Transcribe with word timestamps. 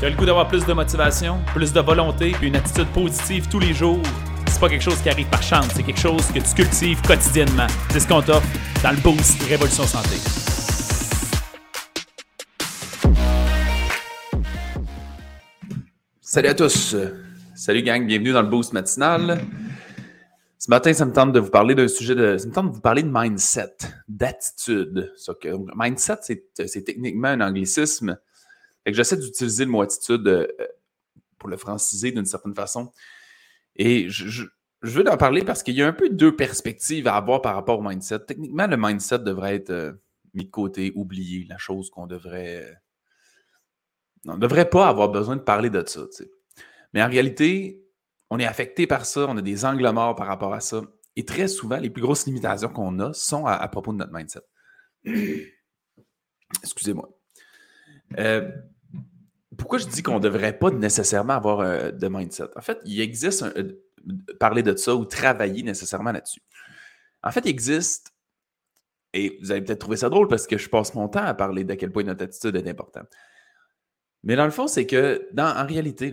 Tu 0.00 0.06
as 0.06 0.10
le 0.10 0.16
goût 0.16 0.26
d'avoir 0.26 0.48
plus 0.48 0.66
de 0.66 0.72
motivation, 0.72 1.38
plus 1.54 1.72
de 1.72 1.80
volonté, 1.80 2.32
puis 2.32 2.48
une 2.48 2.56
attitude 2.56 2.88
positive 2.88 3.48
tous 3.48 3.60
les 3.60 3.72
jours? 3.72 4.02
C'est 4.48 4.58
pas 4.58 4.68
quelque 4.68 4.82
chose 4.82 5.00
qui 5.00 5.08
arrive 5.08 5.28
par 5.28 5.42
chance, 5.42 5.68
c'est 5.72 5.84
quelque 5.84 6.00
chose 6.00 6.26
que 6.32 6.40
tu 6.40 6.52
cultives 6.52 7.00
quotidiennement. 7.02 7.68
C'est 7.90 8.00
ce 8.00 8.08
qu'on 8.08 8.20
t'offre 8.20 8.46
dans 8.82 8.90
le 8.90 8.96
Boost 8.96 9.40
Révolution 9.44 9.84
Santé. 9.84 10.16
Salut 16.20 16.48
à 16.48 16.54
tous. 16.54 16.96
Salut 17.54 17.82
gang, 17.82 18.04
bienvenue 18.04 18.32
dans 18.32 18.42
le 18.42 18.48
Boost 18.48 18.72
matinal. 18.72 19.42
Ce 20.58 20.68
matin, 20.70 20.92
ça 20.92 21.04
me 21.04 21.12
tente 21.12 21.32
de 21.32 21.38
vous 21.38 21.50
parler 21.50 21.76
d'un 21.76 21.86
sujet 21.86 22.16
de. 22.16 22.36
Ça 22.36 22.48
me 22.48 22.52
tente 22.52 22.70
de 22.70 22.74
vous 22.74 22.80
parler 22.80 23.04
de 23.04 23.10
mindset, 23.12 23.76
d'attitude. 24.08 25.12
Mindset, 25.76 26.18
c'est 26.66 26.82
techniquement 26.82 27.28
un 27.28 27.40
anglicisme 27.42 28.18
j'essaie 28.92 29.16
d'utiliser 29.16 29.64
le 29.64 29.70
mot 29.70 29.82
attitude 29.82 30.26
euh, 30.26 30.46
pour 31.38 31.48
le 31.48 31.56
franciser 31.56 32.12
d'une 32.12 32.26
certaine 32.26 32.54
façon. 32.54 32.92
Et 33.76 34.08
je, 34.08 34.44
veux 34.82 35.08
en 35.08 35.16
parler 35.16 35.44
parce 35.44 35.62
qu'il 35.62 35.74
y 35.74 35.82
a 35.82 35.86
un 35.86 35.92
peu 35.92 36.10
deux 36.10 36.34
perspectives 36.34 37.08
à 37.08 37.16
avoir 37.16 37.42
par 37.42 37.54
rapport 37.54 37.78
au 37.78 37.82
mindset. 37.82 38.20
Techniquement, 38.20 38.66
le 38.66 38.76
mindset 38.76 39.20
devrait 39.20 39.56
être 39.56 39.70
euh, 39.70 39.92
mis 40.34 40.44
de 40.44 40.50
côté, 40.50 40.92
oublié, 40.94 41.46
la 41.48 41.58
chose 41.58 41.90
qu'on 41.90 42.06
devrait. 42.06 42.64
Euh, 42.64 42.72
on 44.26 44.34
ne 44.34 44.40
devrait 44.40 44.68
pas 44.68 44.88
avoir 44.88 45.10
besoin 45.10 45.36
de 45.36 45.42
parler 45.42 45.70
de 45.70 45.84
ça. 45.86 46.02
Mais 46.92 47.02
en 47.02 47.08
réalité, 47.08 47.82
on 48.30 48.38
est 48.38 48.46
affecté 48.46 48.86
par 48.86 49.04
ça, 49.04 49.26
on 49.28 49.36
a 49.36 49.42
des 49.42 49.64
angles 49.64 49.90
morts 49.90 50.14
par 50.16 50.26
rapport 50.26 50.54
à 50.54 50.60
ça. 50.60 50.82
Et 51.16 51.24
très 51.24 51.46
souvent, 51.46 51.76
les 51.76 51.90
plus 51.90 52.02
grosses 52.02 52.26
limitations 52.26 52.70
qu'on 52.70 52.98
a 53.00 53.12
sont 53.12 53.46
à, 53.46 53.68
propos 53.68 53.92
de 53.92 53.98
notre 53.98 54.12
mindset. 54.12 54.40
Excusez-moi. 56.62 57.10
Pourquoi 59.56 59.78
je 59.78 59.86
dis 59.86 60.02
qu'on 60.02 60.14
ne 60.14 60.20
devrait 60.20 60.58
pas 60.58 60.70
nécessairement 60.70 61.34
avoir 61.34 61.60
euh, 61.60 61.90
de 61.90 62.08
mindset? 62.08 62.48
En 62.56 62.60
fait, 62.60 62.78
il 62.84 63.00
existe 63.00 63.42
euh, 63.42 63.84
parler 64.38 64.62
de 64.62 64.74
ça 64.76 64.94
ou 64.94 65.04
travailler 65.04 65.62
nécessairement 65.62 66.12
là-dessus. 66.12 66.40
En 67.22 67.30
fait, 67.30 67.40
il 67.44 67.50
existe, 67.50 68.14
et 69.12 69.38
vous 69.40 69.52
allez 69.52 69.62
peut-être 69.62 69.80
trouver 69.80 69.96
ça 69.96 70.08
drôle 70.08 70.28
parce 70.28 70.46
que 70.46 70.58
je 70.58 70.68
passe 70.68 70.94
mon 70.94 71.08
temps 71.08 71.24
à 71.24 71.34
parler 71.34 71.64
de 71.64 71.74
quel 71.74 71.90
point 71.90 72.02
notre 72.04 72.24
attitude 72.24 72.56
est 72.56 72.68
importante. 72.68 73.08
Mais 74.22 74.36
dans 74.36 74.44
le 74.44 74.50
fond, 74.50 74.66
c'est 74.66 74.86
que, 74.86 75.28
en 75.38 75.66
réalité, 75.66 76.12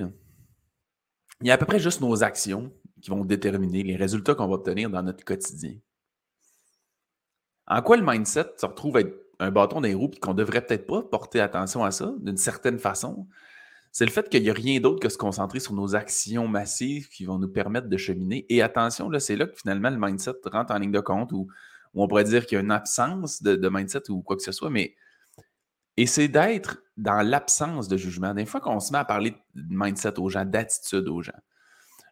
il 1.41 1.47
y 1.47 1.51
a 1.51 1.53
à 1.53 1.57
peu 1.57 1.65
près 1.65 1.79
juste 1.79 2.01
nos 2.01 2.23
actions 2.23 2.71
qui 3.01 3.09
vont 3.09 3.25
déterminer 3.25 3.83
les 3.83 3.95
résultats 3.95 4.35
qu'on 4.35 4.47
va 4.47 4.55
obtenir 4.55 4.89
dans 4.89 5.01
notre 5.01 5.23
quotidien. 5.25 5.73
En 7.67 7.81
quoi 7.81 7.97
le 7.97 8.05
mindset 8.05 8.51
se 8.57 8.65
retrouve 8.65 8.97
à 8.97 9.01
être 9.01 9.30
un 9.41 9.51
bâton 9.51 9.81
dans 9.81 9.87
les 9.87 9.93
roues 9.95 10.11
et 10.15 10.19
qu'on 10.19 10.33
devrait 10.33 10.65
peut-être 10.65 10.85
pas 10.85 11.01
porter 11.01 11.41
attention 11.41 11.83
à 11.83 11.91
ça 11.91 12.13
d'une 12.19 12.37
certaine 12.37 12.77
façon, 12.77 13.27
c'est 13.91 14.05
le 14.05 14.11
fait 14.11 14.29
qu'il 14.29 14.43
n'y 14.43 14.49
a 14.49 14.53
rien 14.53 14.79
d'autre 14.79 15.01
que 15.01 15.09
se 15.09 15.17
concentrer 15.17 15.59
sur 15.59 15.73
nos 15.73 15.95
actions 15.95 16.47
massives 16.47 17.09
qui 17.09 17.25
vont 17.25 17.39
nous 17.39 17.49
permettre 17.49 17.89
de 17.89 17.97
cheminer. 17.97 18.45
Et 18.49 18.61
attention, 18.61 19.09
là, 19.09 19.19
c'est 19.19 19.35
là 19.35 19.47
que 19.47 19.55
finalement 19.55 19.89
le 19.89 19.97
mindset 19.97 20.33
rentre 20.45 20.71
en 20.73 20.77
ligne 20.77 20.91
de 20.91 20.99
compte 20.99 21.31
ou, 21.33 21.47
on 21.93 22.07
pourrait 22.07 22.23
dire 22.23 22.45
qu'il 22.45 22.55
y 22.55 22.59
a 22.59 22.63
une 22.63 22.71
absence 22.71 23.41
de, 23.41 23.67
mindset 23.67 24.09
ou 24.09 24.21
quoi 24.21 24.37
que 24.37 24.43
ce 24.43 24.53
soit, 24.53 24.69
mais 24.69 24.95
et 25.97 26.05
c'est 26.05 26.29
d'être 26.29 26.77
dans 26.95 27.21
l'absence 27.21 27.89
de 27.89 27.97
jugement. 27.97 28.33
Des 28.33 28.45
fois 28.45 28.61
qu'on 28.61 28.79
se 28.79 28.93
met 28.93 28.99
à 28.99 29.03
parler 29.03 29.31
de 29.55 29.63
mindset 29.69 30.17
aux 30.17 30.29
gens, 30.29 30.45
d'attitude 30.45 31.09
aux 31.09 31.21
gens, 31.21 31.37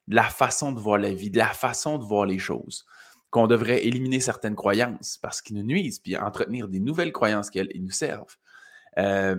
de 0.09 0.15
la 0.15 0.23
façon 0.23 0.73
de 0.73 0.79
voir 0.81 0.97
la 0.97 1.13
vie, 1.13 1.29
de 1.29 1.37
la 1.37 1.53
façon 1.53 1.97
de 1.97 2.03
voir 2.03 2.25
les 2.25 2.39
choses 2.39 2.85
qu'on 3.29 3.47
devrait 3.47 3.85
éliminer 3.85 4.19
certaines 4.19 4.55
croyances 4.55 5.17
parce 5.21 5.41
qu'ils 5.41 5.57
nous 5.57 5.63
nuisent, 5.63 5.99
puis 5.99 6.17
entretenir 6.17 6.67
des 6.67 6.79
nouvelles 6.79 7.11
croyances 7.11 7.49
qui 7.49 7.61
nous 7.79 7.91
servent. 7.91 8.37
Euh, 8.97 9.35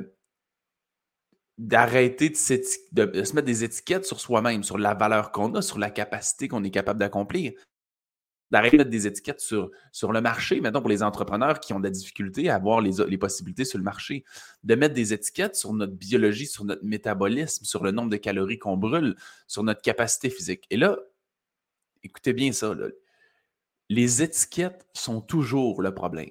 d'arrêter 1.58 2.30
de, 2.30 2.34
se 2.34 3.34
mettre 3.34 3.42
des 3.42 3.64
étiquettes 3.64 4.06
sur 4.06 4.18
soi-même, 4.18 4.64
sur 4.64 4.78
la 4.78 4.94
valeur 4.94 5.30
qu'on 5.30 5.54
a, 5.54 5.62
sur 5.62 5.78
la 5.78 5.90
capacité 5.90 6.48
qu'on 6.48 6.64
est 6.64 6.70
capable 6.70 6.98
d'accomplir. 7.00 7.52
D'arrêter 8.50 8.78
de 8.78 8.82
mettre 8.82 8.90
des 8.90 9.06
étiquettes 9.06 9.40
sur, 9.40 9.70
sur 9.92 10.10
le 10.10 10.20
marché, 10.20 10.60
maintenant 10.60 10.80
pour 10.80 10.88
les 10.88 11.02
entrepreneurs 11.02 11.60
qui 11.60 11.72
ont 11.72 11.78
de 11.78 11.84
la 11.84 11.90
difficulté 11.90 12.48
à 12.48 12.58
voir 12.58 12.80
les, 12.80 12.92
les 13.06 13.18
possibilités 13.18 13.64
sur 13.64 13.76
le 13.76 13.84
marché. 13.84 14.24
De 14.64 14.74
mettre 14.74 14.94
des 14.94 15.12
étiquettes 15.12 15.54
sur 15.54 15.72
notre 15.74 15.92
biologie, 15.92 16.46
sur 16.46 16.64
notre 16.64 16.84
métabolisme, 16.84 17.64
sur 17.64 17.84
le 17.84 17.90
nombre 17.90 18.10
de 18.10 18.16
calories 18.16 18.58
qu'on 18.58 18.76
brûle, 18.76 19.14
sur 19.46 19.62
notre 19.62 19.82
capacité 19.82 20.30
physique. 20.30 20.66
Et 20.70 20.78
là, 20.78 20.96
écoutez 22.02 22.32
bien 22.32 22.52
ça, 22.52 22.74
là 22.74 22.86
les 23.90 24.22
étiquettes 24.22 24.86
sont 24.94 25.20
toujours 25.20 25.82
le 25.82 25.92
problème. 25.92 26.30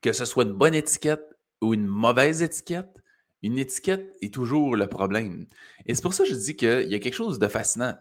Que 0.00 0.14
ce 0.14 0.24
soit 0.24 0.44
une 0.44 0.54
bonne 0.54 0.74
étiquette 0.74 1.36
ou 1.60 1.74
une 1.74 1.86
mauvaise 1.86 2.42
étiquette, 2.42 3.02
une 3.42 3.58
étiquette 3.58 4.16
est 4.22 4.32
toujours 4.32 4.74
le 4.74 4.88
problème. 4.88 5.46
Et 5.84 5.94
c'est 5.94 6.00
pour 6.00 6.14
ça 6.14 6.24
que 6.24 6.30
je 6.30 6.34
dis 6.34 6.56
qu'il 6.56 6.88
y 6.88 6.94
a 6.94 6.98
quelque 6.98 7.14
chose 7.14 7.38
de 7.38 7.48
fascinant. 7.48 7.96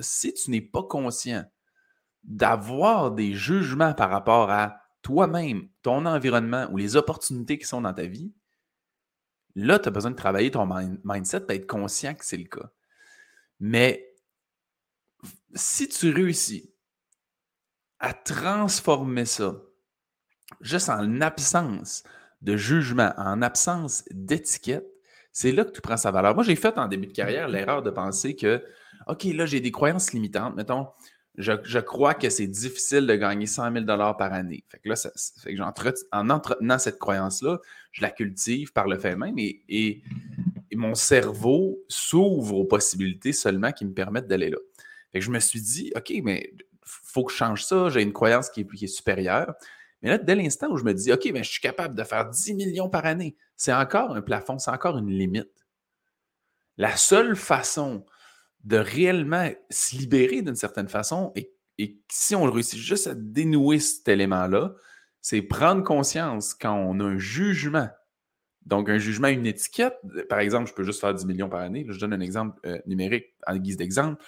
si 0.00 0.34
tu 0.34 0.50
n'es 0.50 0.60
pas 0.60 0.82
conscient 0.82 1.44
d'avoir 2.24 3.12
des 3.12 3.34
jugements 3.34 3.94
par 3.94 4.10
rapport 4.10 4.50
à 4.50 4.80
toi-même, 5.02 5.68
ton 5.82 6.04
environnement 6.04 6.68
ou 6.72 6.76
les 6.76 6.96
opportunités 6.96 7.56
qui 7.56 7.66
sont 7.66 7.82
dans 7.82 7.94
ta 7.94 8.06
vie, 8.06 8.32
là, 9.54 9.78
tu 9.78 9.88
as 9.88 9.92
besoin 9.92 10.10
de 10.10 10.16
travailler 10.16 10.50
ton 10.50 10.68
mindset 11.04 11.42
pour 11.42 11.52
être 11.52 11.68
conscient 11.68 12.14
que 12.14 12.24
c'est 12.24 12.36
le 12.36 12.48
cas. 12.48 12.72
Mais 13.60 14.12
si 15.54 15.88
tu 15.88 16.10
réussis 16.10 16.74
à 18.00 18.12
transformer 18.12 19.24
ça, 19.24 19.56
juste 20.60 20.88
en 20.88 21.20
absence 21.20 22.04
de 22.42 22.56
jugement, 22.56 23.12
en 23.16 23.42
absence 23.42 24.04
d'étiquette, 24.10 24.86
c'est 25.32 25.52
là 25.52 25.64
que 25.64 25.72
tu 25.72 25.80
prends 25.80 25.96
sa 25.96 26.10
valeur. 26.10 26.34
Moi, 26.34 26.44
j'ai 26.44 26.56
fait 26.56 26.76
en 26.78 26.88
début 26.88 27.06
de 27.06 27.12
carrière 27.12 27.48
l'erreur 27.48 27.82
de 27.82 27.90
penser 27.90 28.34
que, 28.34 28.64
OK, 29.06 29.24
là, 29.24 29.46
j'ai 29.46 29.60
des 29.60 29.70
croyances 29.70 30.12
limitantes. 30.12 30.56
Mettons, 30.56 30.88
je, 31.36 31.78
crois 31.78 32.14
que 32.14 32.30
c'est 32.30 32.48
difficile 32.48 33.06
de 33.06 33.14
gagner 33.14 33.46
100 33.46 33.72
000 33.72 33.84
par 33.86 34.32
année. 34.32 34.64
Fait 34.68 34.78
que 34.78 34.88
là, 34.88 34.96
fait 34.96 35.54
que 35.54 35.60
en 36.12 36.30
entretenant 36.30 36.78
cette 36.78 36.98
croyance-là, 36.98 37.60
je 37.92 38.02
la 38.02 38.10
cultive 38.10 38.72
par 38.72 38.88
le 38.88 38.98
fait 38.98 39.14
même 39.14 39.38
et, 39.38 39.62
et 39.68 40.02
mon 40.76 40.94
cerveau 40.94 41.78
s'ouvre 41.88 42.56
aux 42.56 42.64
possibilités 42.64 43.32
seulement 43.32 43.72
qui 43.72 43.84
me 43.84 43.92
permettent 43.92 44.26
d'aller 44.26 44.50
là. 44.50 44.58
Fait 45.12 45.20
que 45.20 45.24
je 45.24 45.30
me 45.30 45.38
suis 45.38 45.60
dit, 45.60 45.92
OK, 45.96 46.12
mais 46.22 46.52
faut 46.88 47.24
que 47.24 47.32
je 47.32 47.36
change 47.36 47.64
ça, 47.64 47.88
j'ai 47.88 48.02
une 48.02 48.12
croyance 48.12 48.50
qui 48.50 48.60
est, 48.60 48.86
supérieure. 48.86 49.54
Mais 50.02 50.10
là, 50.10 50.18
dès 50.18 50.34
l'instant 50.34 50.68
où 50.70 50.76
je 50.76 50.84
me 50.84 50.94
dis, 50.94 51.12
OK, 51.12 51.28
mais 51.32 51.42
je 51.42 51.50
suis 51.50 51.60
capable 51.60 51.94
de 51.94 52.04
faire 52.04 52.28
10 52.28 52.54
millions 52.54 52.88
par 52.88 53.04
année, 53.04 53.36
c'est 53.56 53.72
encore 53.72 54.14
un 54.14 54.22
plafond, 54.22 54.58
c'est 54.58 54.70
encore 54.70 54.96
une 54.98 55.10
limite. 55.10 55.50
La 56.76 56.96
seule 56.96 57.34
façon 57.34 58.06
de 58.64 58.76
réellement 58.76 59.50
se 59.70 59.96
libérer 59.96 60.42
d'une 60.42 60.54
certaine 60.54 60.88
façon, 60.88 61.32
et, 61.34 61.52
et, 61.78 62.00
si 62.10 62.34
on 62.34 62.44
réussit 62.44 62.78
juste 62.78 63.08
à 63.08 63.14
dénouer 63.14 63.80
cet 63.80 64.08
élément-là, 64.08 64.74
c'est 65.20 65.42
prendre 65.42 65.82
conscience 65.82 66.54
quand 66.54 66.74
on 66.74 67.00
a 67.00 67.04
un 67.04 67.18
jugement. 67.18 67.88
Donc, 68.66 68.88
un 68.88 68.98
jugement, 68.98 69.28
une 69.28 69.46
étiquette, 69.46 69.96
par 70.28 70.38
exemple, 70.40 70.68
je 70.68 70.74
peux 70.74 70.84
juste 70.84 71.00
faire 71.00 71.14
10 71.14 71.26
millions 71.26 71.48
par 71.48 71.60
année. 71.60 71.86
je 71.88 71.98
donne 71.98 72.12
un 72.12 72.20
exemple 72.20 72.60
euh, 72.66 72.78
numérique 72.86 73.26
en 73.46 73.56
guise 73.56 73.76
d'exemple 73.76 74.22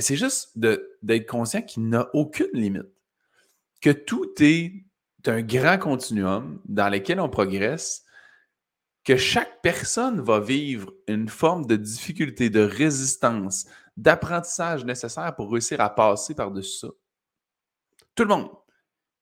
c'est 0.00 0.16
juste 0.16 0.52
d'être 0.56 1.26
conscient 1.26 1.62
qu'il 1.62 1.88
n'a 1.88 2.08
aucune 2.14 2.50
limite. 2.52 2.90
Que 3.80 3.90
tout 3.90 4.32
est 4.40 4.84
un 5.26 5.42
grand 5.42 5.78
continuum 5.78 6.60
dans 6.66 6.88
lequel 6.88 7.20
on 7.20 7.28
progresse, 7.28 8.04
que 9.04 9.16
chaque 9.16 9.62
personne 9.62 10.20
va 10.20 10.40
vivre 10.40 10.92
une 11.06 11.28
forme 11.28 11.66
de 11.66 11.76
difficulté, 11.76 12.50
de 12.50 12.60
résistance, 12.60 13.66
d'apprentissage 13.96 14.84
nécessaire 14.84 15.34
pour 15.36 15.50
réussir 15.50 15.80
à 15.80 15.94
passer 15.94 16.34
par-dessus 16.34 16.78
ça. 16.78 16.88
Tout 18.14 18.24
le 18.24 18.30
monde. 18.30 18.50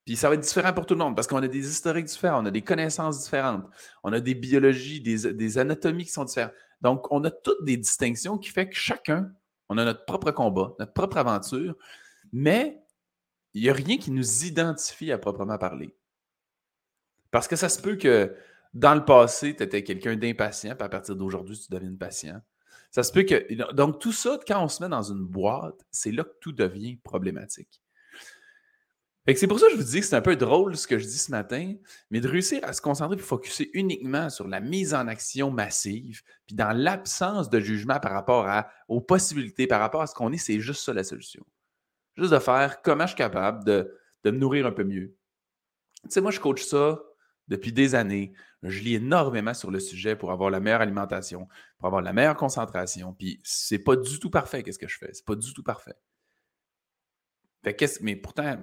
Puis 0.04 0.16
ça 0.16 0.28
va 0.28 0.34
être 0.34 0.41
différent 0.41 0.72
pour 0.72 0.86
tout 0.86 0.94
le 0.94 0.98
monde 0.98 1.16
parce 1.16 1.26
qu'on 1.26 1.42
a 1.42 1.48
des 1.48 1.68
historiques 1.68 2.06
différents, 2.06 2.42
on 2.42 2.46
a 2.46 2.50
des 2.50 2.62
connaissances 2.62 3.22
différentes, 3.22 3.64
on 4.02 4.12
a 4.12 4.20
des 4.20 4.34
biologies, 4.34 5.00
des, 5.00 5.58
anatomies 5.58 6.04
qui 6.04 6.12
sont 6.12 6.24
différentes. 6.24 6.52
Donc, 6.82 7.10
on 7.10 7.24
a 7.24 7.30
toutes 7.30 7.65
des 7.65 7.78
distinctions 7.78 8.36
qui 8.36 8.50
fait 8.50 8.68
que 8.68 8.77
chacun 8.77 9.32
on 9.69 9.78
a 9.78 9.84
notre 9.84 10.05
propre 10.05 10.31
combat, 10.31 10.75
notre 10.78 10.93
propre 10.93 11.16
aventure, 11.16 11.77
mais 12.33 12.83
il 13.55 13.63
n'y 13.63 13.71
a 13.71 13.72
rien 13.72 13.99
qui 13.99 14.11
nous 14.11 14.45
identifie 14.45 15.13
à 15.13 15.19
proprement 15.19 15.59
parler. 15.59 15.95
Parce 17.31 17.49
que 17.49 17.57
ça 17.57 17.69
se 17.69 17.81
peut 17.81 17.97
que 17.97 18.34
dans 18.75 18.95
le 18.95 19.05
passé, 19.05 19.55
tu 19.55 19.63
étais 19.63 19.84
quelqu'un 19.84 20.16
d'impatient, 20.16 20.75
puis 20.75 20.84
à 20.84 20.89
partir 20.89 21.16
d'aujourd'hui, 21.16 21.59
tu 21.59 21.71
deviens 21.71 21.95
patient. 21.95 22.41
Ça 22.91 23.03
se 23.03 23.13
peut 23.13 23.22
que. 23.22 23.72
Donc, 23.72 24.01
tout 24.01 24.13
ça, 24.13 24.39
quand 24.47 24.63
on 24.63 24.69
se 24.69 24.83
met 24.83 24.89
dans 24.89 25.03
une 25.03 25.25
boîte, 25.25 25.84
c'est 25.91 26.13
là 26.13 26.25
que 26.25 26.34
tout 26.41 26.53
devient 26.53 26.97
problématique 26.97 27.84
c'est 29.32 29.47
pour 29.47 29.59
ça 29.59 29.66
que 29.66 29.72
je 29.72 29.76
vous 29.78 29.84
dis 29.84 30.00
que 30.00 30.06
c'est 30.06 30.16
un 30.16 30.22
peu 30.22 30.36
drôle 30.36 30.76
ce 30.76 30.86
que 30.86 30.98
je 30.98 31.06
dis 31.06 31.18
ce 31.18 31.30
matin, 31.30 31.74
mais 32.10 32.21
de 32.21 32.28
réussir 32.28 32.60
à 32.62 32.74
se 32.74 32.82
concentrer 32.82 33.16
et 33.16 33.21
focuser 33.21 33.71
uniquement 33.72 34.28
sur 34.28 34.47
la 34.47 34.60
mise 34.60 34.92
en 34.92 35.09
action 35.09 35.50
massive, 35.50 36.22
puis 36.47 36.54
dans 36.54 36.76
l'absence 36.76 37.48
de 37.48 37.59
jugement 37.59 37.98
par 38.00 38.12
rapport 38.12 38.47
aux 38.88 39.00
possibilités, 39.00 39.66
par 39.66 39.80
rapport 39.80 40.03
à 40.03 40.06
ce 40.06 40.15
qu'on 40.15 40.32
est, 40.32 40.38
c'est 40.38 40.60
juste 40.60 40.84
ça 40.84 40.92
la 40.92 41.04
solution. 41.04 41.44
Juste 42.16 42.32
de 42.32 42.38
faire 42.38 42.82
comment 42.82 43.04
je 43.04 43.09
suis 43.09 43.16
capable 43.16 43.65
de, 43.65 43.91
me 44.26 44.30
nourrir 44.32 44.66
un 44.66 44.72
peu 44.72 44.84
mieux. 44.84 45.16
Tu 46.04 46.10
sais, 46.10 46.20
moi, 46.20 46.30
je 46.30 46.41
coach 46.41 46.62
ça 46.62 47.00
depuis 47.48 47.72
des 47.72 47.94
années. 47.94 48.32
Je 48.62 48.80
lis 48.82 48.94
énormément 48.94 49.54
sur 49.54 49.70
le 49.70 49.80
sujet 49.80 50.16
pour 50.16 50.32
avoir 50.32 50.50
la 50.50 50.60
meilleure 50.60 50.80
alimentation, 50.80 51.48
pour 51.78 51.86
avoir 51.86 52.03
la 52.03 52.12
meilleure 52.12 52.36
concentration. 52.36 53.15
Puis 53.15 53.41
c'est 53.42 53.78
pas 53.78 53.97
du 53.97 54.18
tout 54.18 54.30
parfait, 54.30 54.62
qu'est-ce 54.62 54.78
que 54.78 54.88
je 54.88 54.98
fais. 54.98 55.10
C'est 55.12 55.24
pas 55.24 55.34
du 55.34 55.53
tout 55.53 55.62
parfait. 55.62 55.97
Mais 58.01 58.16
pourtant, 58.16 58.59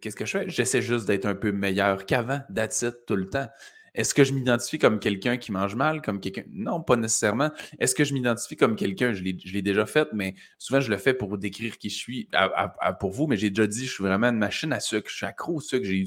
qu'est-ce 0.00 0.16
que 0.16 0.24
je 0.24 0.38
fais? 0.38 0.48
J'essaie 0.48 0.82
juste 0.82 1.06
d'être 1.06 1.26
un 1.26 1.34
peu 1.34 1.52
meilleur 1.52 2.06
qu'avant, 2.06 2.40
that's 2.54 2.84
tout 3.06 3.16
le 3.16 3.28
temps. 3.28 3.48
Est-ce 3.94 4.12
que 4.12 4.24
je 4.24 4.34
m'identifie 4.34 4.78
comme 4.78 5.00
quelqu'un 5.00 5.38
qui 5.38 5.52
mange 5.52 5.74
mal, 5.74 6.02
comme 6.02 6.20
quelqu'un? 6.20 6.44
Non, 6.50 6.82
pas 6.82 6.96
nécessairement. 6.96 7.50
Est-ce 7.78 7.94
que 7.94 8.04
je 8.04 8.12
m'identifie 8.12 8.56
comme 8.56 8.76
quelqu'un? 8.76 9.14
Je 9.14 9.22
l'ai 9.22 9.62
déjà 9.62 9.86
fait, 9.86 10.08
mais 10.12 10.34
souvent 10.58 10.80
je 10.80 10.90
le 10.90 10.98
fais 10.98 11.14
pour 11.14 11.38
décrire 11.38 11.78
qui 11.78 11.88
je 11.88 11.96
suis 11.96 12.28
pour 13.00 13.12
vous, 13.12 13.26
mais 13.26 13.38
j'ai 13.38 13.48
déjà 13.48 13.66
dit, 13.66 13.86
je 13.86 13.92
suis 13.92 14.04
vraiment 14.04 14.28
une 14.28 14.38
machine 14.38 14.72
à 14.74 14.80
sucre, 14.80 15.08
je 15.10 15.16
suis 15.16 15.26
accro 15.26 15.54
au 15.54 15.60
sucre. 15.60 15.86
J'ai 15.86 16.04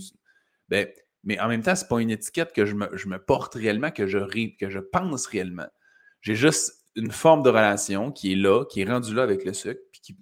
ben, 0.68 0.88
mais 1.24 1.40
en 1.40 1.48
même 1.48 1.64
temps, 1.64 1.76
ce 1.76 1.84
n'est 1.84 1.88
pas 1.88 2.00
une 2.00 2.12
étiquette 2.12 2.54
que 2.54 2.66
je 2.66 2.76
me, 2.76 3.18
porte 3.18 3.56
réellement, 3.56 3.90
que 3.90 4.06
je, 4.06 4.20
que 4.56 4.70
je 4.70 4.80
pense 4.80 5.26
réellement. 5.26 5.68
J'ai 6.22 6.36
juste 6.36 6.74
une 6.96 7.12
forme 7.12 7.42
de 7.42 7.50
relation 7.50 8.12
qui 8.12 8.34
est 8.34 8.36
là, 8.36 8.66
qui 8.66 8.82
est 8.82 8.86
rendue 8.86 9.16
là 9.16 9.24
avec 9.24 9.46
le 9.46 9.54
sucre, 9.54 9.82
puis 9.92 10.02
qui, 10.02 10.18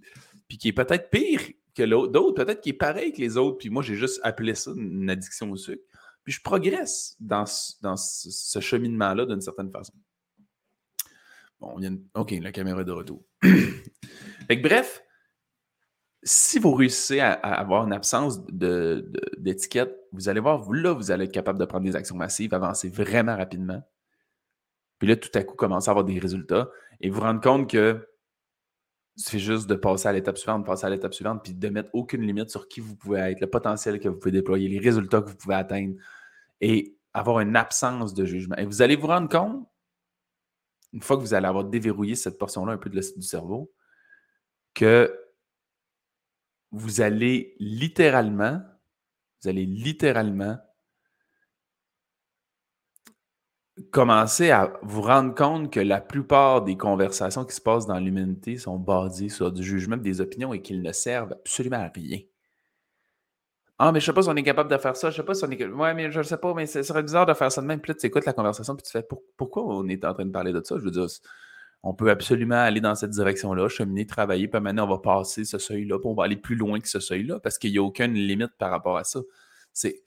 puis 0.48 0.58
qui 0.58 0.70
est 0.70 0.74
peut-être 0.74 1.10
pire 1.10 1.42
que 1.78 1.84
l'autre, 1.84 2.12
d'autres, 2.12 2.44
peut-être 2.44 2.62
qui 2.62 2.70
est 2.70 2.74
pareil 2.74 3.14
que 3.14 3.20
les 3.20 3.38
autres, 3.38 3.58
puis 3.58 3.70
moi 3.70 3.84
j'ai 3.84 3.96
juste 3.96 4.20
appelé 4.24 4.56
ça 4.56 4.72
une 4.76 5.10
addiction 5.10 5.52
au 5.52 5.56
sucre. 5.56 5.84
Puis 6.24 6.34
je 6.34 6.42
progresse 6.42 7.16
dans, 7.20 7.46
dans 7.82 7.96
ce 7.96 8.60
cheminement-là 8.60 9.26
d'une 9.26 9.40
certaine 9.40 9.72
façon. 9.72 9.94
Bon, 11.60 11.72
on 11.76 11.80
vient 11.80 11.98
OK, 12.16 12.32
la 12.42 12.52
caméra 12.52 12.82
est 12.82 12.86
de 12.86 12.92
retour. 12.92 13.24
bref, 14.62 15.04
si 16.24 16.60
vous 16.60 16.74
réussissez 16.74 17.20
à, 17.20 17.32
avoir 17.32 17.86
une 17.86 17.94
absence 17.94 18.46
d'étiquette, 18.48 19.96
vous 20.12 20.30
allez 20.30 20.40
voir, 20.40 20.70
là, 20.72 20.94
vous 20.94 21.12
allez 21.12 21.26
être 21.26 21.32
capable 21.32 21.60
de 21.60 21.66
prendre 21.66 21.86
des 21.86 21.96
actions 21.96 22.16
massives, 22.16 22.54
avancer 22.54 22.90
vraiment 22.90 23.38
rapidement. 23.38 23.82
Puis 25.00 25.08
là, 25.08 25.16
tout 25.16 25.30
à 25.36 25.44
coup, 25.44 25.56
commencer 25.56 25.90
à 25.90 25.92
avoir 25.92 26.06
des 26.06 26.20
résultats 26.20 26.70
et 27.00 27.10
vous 27.10 27.22
rendre 27.22 27.40
compte 27.40 27.70
que 27.70 28.08
c'est 29.18 29.40
juste 29.40 29.68
de 29.68 29.74
passer 29.74 30.08
à 30.08 30.14
l'étape 30.14 30.38
suivante, 30.38 30.62
de 30.62 30.68
passer 30.68 30.86
à 30.86 30.90
l'étape 30.92 31.14
suivante, 31.14 31.44
puis 31.44 31.54
de 31.54 31.70
mettre 31.70 31.90
aucune 31.94 32.22
limite 32.22 32.52
sur 32.52 32.68
qui 32.68 32.80
vous 32.80 32.96
pouvez 32.96 33.20
être, 33.20 33.42
le 33.42 33.50
potentiel 33.50 34.00
que 34.00 34.08
vous 34.08 34.18
pouvez 34.18 34.32
déployer, 34.32 34.70
les 34.70 34.80
résultats 34.80 35.22
que 35.22 35.30
vous 35.30 35.36
pouvez 35.36 35.56
atteindre 35.56 35.96
et 36.62 36.96
avoir 37.16 37.40
une 37.40 37.56
absence 37.56 38.14
de 38.14 38.26
jugement. 38.26 38.56
Et 38.58 38.66
vous 38.66 38.84
allez 38.84 38.96
vous 38.96 39.08
rendre 39.08 39.28
compte, 39.28 39.68
une 40.94 41.02
fois 41.02 41.18
que 41.18 41.22
vous 41.22 41.34
allez 41.34 41.48
avoir 41.48 41.64
déverrouillé 41.64 42.16
cette 42.16 42.38
portion-là 42.38 42.74
un 42.74 42.78
peu 42.78 42.92
du 42.92 43.02
cerveau, 43.24 43.74
que 44.76 45.20
vous 46.72 47.02
allez 47.02 47.56
littéralement, 47.60 48.62
vous 49.42 49.50
allez 49.50 49.66
littéralement 49.66 50.60
commencer 53.92 54.52
à 54.52 54.74
vous 54.82 55.02
rendre 55.02 55.36
compte 55.36 55.72
que 55.72 55.80
la 55.80 56.02
plupart 56.02 56.64
des 56.64 56.78
conversations 56.78 57.46
qui 57.46 57.56
se 57.56 57.62
passent 57.62 57.86
dans 57.86 58.00
l'humanité 58.00 58.58
sont 58.58 58.78
basées 58.78 59.30
sur 59.30 59.52
du 59.52 59.64
jugement, 59.64 59.98
des 59.98 60.22
opinions 60.22 60.54
et 60.54 60.62
qu'ils 60.62 60.82
ne 60.82 60.92
servent 60.92 61.34
absolument 61.34 61.78
à 61.78 61.92
rien. 61.94 62.20
Ah, 63.80 63.92
mais 63.92 64.00
je 64.00 64.06
sais 64.06 64.14
pas 64.14 64.24
si 64.24 64.30
on 64.30 64.36
est 64.36 64.44
capable 64.44 64.72
de 64.72 64.78
faire 64.78 64.96
ça. 64.96 65.12
Je 65.12 65.18
sais 65.18 65.24
pas 65.24 65.36
si 65.36 65.44
on 65.46 65.52
est. 65.52 65.66
Ouais, 65.66 65.94
mais 65.94 66.12
je 66.12 66.18
ne 66.18 66.24
sais 66.24 66.38
pas, 66.38 66.54
mais 66.56 66.66
ce 66.66 66.82
serait 66.82 67.04
bizarre 67.04 67.28
de 67.28 67.34
faire 67.36 67.52
ça 67.52 67.62
de 67.62 67.68
même. 67.68 67.80
Puis 67.80 67.92
là, 67.92 67.96
tu 68.00 68.08
écoutes 68.08 68.26
la 68.26 68.34
conversation, 68.34 68.76
puis 68.76 68.84
tu 68.84 68.92
fais 68.92 69.08
pourquoi 69.38 69.64
on 69.66 69.88
est 69.88 70.04
en 70.04 70.14
train 70.14 70.26
de 70.26 70.32
parler 70.32 70.52
de 70.52 70.62
ça? 70.64 70.78
Je 70.80 70.84
veux 70.84 70.92
dire, 70.92 71.06
on 71.84 71.94
peut 71.94 72.10
absolument 72.10 72.56
aller 72.56 72.82
dans 72.82 72.96
cette 72.96 73.12
direction-là, 73.12 73.70
cheminer, 73.70 74.08
travailler, 74.08 74.48
puis 74.48 74.60
maintenant, 74.60 74.86
on 74.86 74.90
va 74.90 74.98
passer 74.98 75.46
ce 75.46 75.60
seuil-là, 75.60 76.00
puis 76.00 76.08
on 76.08 76.16
va 76.16 76.24
aller 76.24 76.38
plus 76.38 76.56
loin 76.56 76.80
que 76.80 76.90
ce 76.90 77.00
seuil-là, 77.00 77.40
parce 77.40 77.60
qu'il 77.60 77.72
n'y 77.72 77.78
a 77.78 77.84
aucune 77.84 78.14
limite 78.14 78.52
par 78.58 78.72
rapport 78.72 78.98
à 78.98 79.04
ça. 79.04 79.20
C'est, 79.74 80.04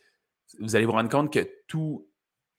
vous 0.59 0.75
allez 0.75 0.85
vous 0.85 0.93
rendre 0.93 1.09
compte 1.09 1.33
que 1.33 1.49
tout 1.69 2.09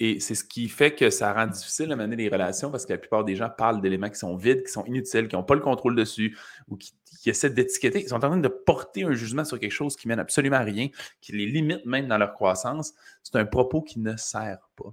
et 0.04 0.20
c'est 0.20 0.34
ce 0.34 0.44
qui 0.44 0.68
fait 0.68 0.96
que 0.96 1.12
ça 1.12 1.32
rend 1.32 1.46
difficile 1.46 1.88
de 1.88 1.94
mener 1.94 2.16
les 2.16 2.28
relations 2.28 2.72
parce 2.72 2.88
que 2.88 2.94
la 2.94 2.98
plupart 2.98 3.24
des 3.24 3.36
gens 3.36 3.52
parlent 3.56 3.82
d'éléments 3.82 4.10
qui 4.10 4.18
sont 4.18 4.36
vides, 4.36 4.64
qui 4.64 4.72
sont 4.72 4.84
inutiles, 4.86 5.28
qui 5.28 5.36
n'ont 5.36 5.44
pas 5.44 5.54
le 5.54 5.62
contrôle 5.62 5.96
dessus 5.96 6.36
ou 6.70 6.76
qui, 6.76 6.96
essaient 7.28 7.52
d'étiqueter. 7.52 8.02
Ils 8.02 8.10
sont 8.10 8.16
en 8.16 8.20
train 8.20 8.38
de 8.38 8.48
porter 8.48 9.04
un 9.04 9.14
jugement 9.14 9.46
sur 9.46 9.60
quelque 9.60 9.72
chose 9.72 9.96
qui 9.96 10.08
mène 10.08 10.18
absolument 10.18 10.56
à 10.56 10.64
rien, 10.64 10.88
qui 11.22 11.34
les 11.34 11.46
limite 11.46 11.86
même 11.86 12.08
dans 12.08 12.18
leur 12.18 12.34
croissance. 12.34 12.96
C'est 13.22 13.36
un 13.36 13.46
propos 13.46 13.84
qui 13.84 14.00
ne 14.00 14.18
sert 14.18 14.72
pas. 14.76 14.92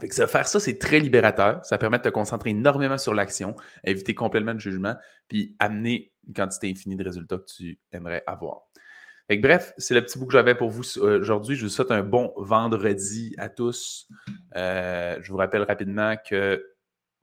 Fait 0.00 0.08
que 0.08 0.26
faire 0.26 0.48
ça, 0.48 0.58
c'est 0.58 0.76
très 0.76 0.98
libérateur. 0.98 1.64
Ça 1.64 1.78
permet 1.78 1.98
de 1.98 2.02
te 2.02 2.08
concentrer 2.08 2.50
énormément 2.50 2.98
sur 2.98 3.14
l'action, 3.14 3.54
éviter 3.84 4.12
complètement 4.12 4.54
le 4.54 4.58
jugement, 4.58 4.96
puis 5.28 5.54
amener 5.60 6.10
une 6.26 6.34
quantité 6.34 6.68
infinie 6.68 6.96
de 6.96 7.04
résultats 7.04 7.38
que 7.38 7.44
tu 7.44 7.78
aimerais 7.92 8.24
avoir 8.26 8.62
bref, 9.30 9.72
c'est 9.78 9.94
le 9.94 10.04
petit 10.04 10.18
bout 10.18 10.26
que 10.26 10.32
j'avais 10.32 10.54
pour 10.54 10.70
vous 10.70 10.82
euh, 10.98 11.20
aujourd'hui. 11.20 11.56
Je 11.56 11.64
vous 11.64 11.70
souhaite 11.70 11.90
un 11.90 12.02
bon 12.02 12.32
vendredi 12.36 13.34
à 13.38 13.48
tous. 13.48 14.08
Euh, 14.56 15.18
je 15.22 15.30
vous 15.30 15.38
rappelle 15.38 15.62
rapidement 15.62 16.16
que 16.16 16.64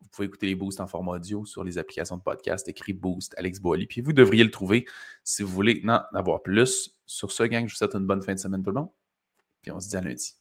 vous 0.02 0.10
pouvez 0.10 0.28
écouter 0.28 0.48
les 0.48 0.56
boosts 0.56 0.82
en 0.82 0.88
format 0.88 1.14
audio 1.14 1.46
sur 1.46 1.64
les 1.64 1.78
applications 1.78 2.18
de 2.18 2.24
podcast 2.24 2.68
écrit 2.68 2.94
Boost 2.94 3.36
Alex 3.38 3.60
Boily. 3.60 3.86
Puis 3.86 4.02
vous 4.02 4.14
devriez 4.14 4.44
le 4.44 4.52
trouver 4.52 4.86
si 5.24 5.44
vous 5.44 5.50
voulez 5.50 5.82
en 5.88 6.02
avoir 6.14 6.42
plus. 6.42 6.98
Sur 7.06 7.32
ce, 7.32 7.44
gang, 7.44 7.68
je 7.68 7.74
vous 7.74 7.78
souhaite 7.78 7.96
une 7.96 8.08
bonne 8.08 8.24
fin 8.24 8.34
de 8.34 8.40
semaine 8.40 8.64
tout 8.64 8.72
le 8.72 8.80
monde. 8.80 8.90
Puis 9.62 9.72
on 9.72 9.80
se 9.80 9.90
dit 9.90 9.98
à 9.98 10.02
lundi. 10.02 10.41